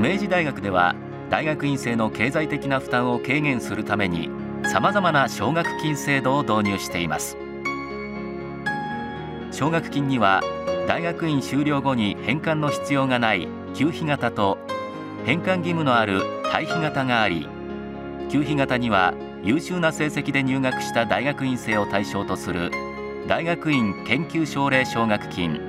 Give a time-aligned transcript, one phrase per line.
[0.00, 0.94] 明治大学では
[1.28, 4.30] 大学院生の経済的な負担を軽減するために
[4.64, 7.36] さまざまな奨学金制度を導入しています。
[9.52, 10.40] 奨学金には
[10.88, 14.56] 大学院修了後に返還の必要がない給費型と
[15.26, 17.46] 返還義務のある退費型があり
[18.30, 22.70] 給費型には優秀な成績で入学した大学院生を対象とする
[23.28, 25.60] 大学院研究奨励奨学金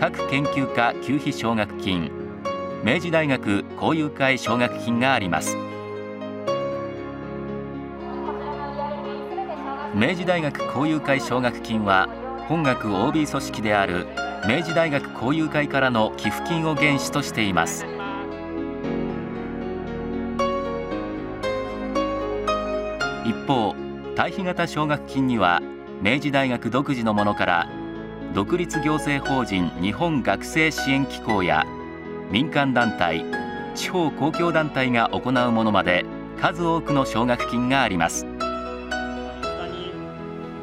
[0.00, 2.19] 各研究科給費奨学金
[2.82, 5.54] 明治大学交友会奨学金があります。
[9.94, 12.08] 明治大学交友会奨学金は
[12.48, 14.06] 本学 OB 組織である
[14.48, 17.84] 明治大学交友会からの寄付金を原資としています。
[23.26, 23.74] 一方
[24.16, 25.60] 対比型奨学金には
[26.00, 27.68] 明治大学独自のものから
[28.32, 31.66] 独立行政法人日本学生支援機構や
[32.30, 33.24] 民間団体
[33.74, 36.04] 地方公共団体が行うものまで
[36.40, 38.26] 数多くの奨学金があります。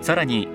[0.01, 0.47] さらに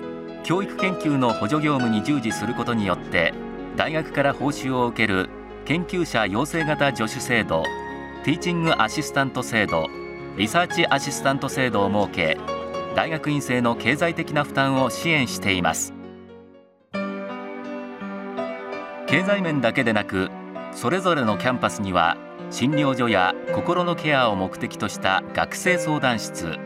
[0.43, 3.33] 教育研究の補助業務に従事することによって
[3.77, 5.29] 大学から報酬を受ける
[5.65, 7.63] 研究者養成型助手制度
[8.25, 9.87] ティーチングアシスタント制度
[10.37, 12.37] リサーチアシスタント制度を設け
[12.95, 15.93] 大学院生の経済的な負担を支援しています。
[19.07, 20.31] 経済面だけでなく
[20.75, 22.17] それぞれのキャンパスには
[22.49, 26.57] 診療所や心のケアを目的とした学生相談室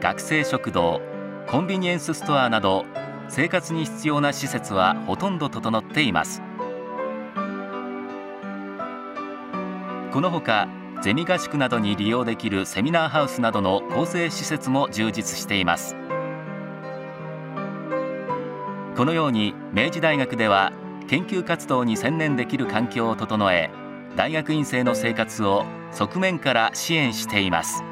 [0.00, 1.00] 学生食堂
[1.46, 2.84] コンビニエンスストアなど
[3.28, 6.42] 生活に必要な施設はほとんど整っています。
[10.12, 10.68] このほか
[11.02, 15.96] ゼミ合宿などに利用できるセミナーハウスなどの構成施設も充実しています。
[18.96, 20.72] このように明治大学では
[21.08, 23.70] 研究活動に専念できる環境を整え
[24.16, 27.82] 大学院生の生活を側面から支援しています。